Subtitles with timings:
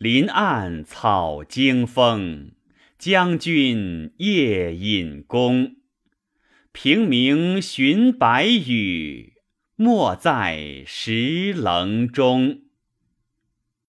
[0.00, 2.52] 林暗草惊风
[2.98, 5.76] 将军夜引弓
[6.72, 9.34] 平明寻白羽
[9.76, 12.62] 没在石棱中。